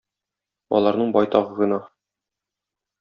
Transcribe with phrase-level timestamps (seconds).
[0.79, 1.85] Аларның байтагы гөнаһ.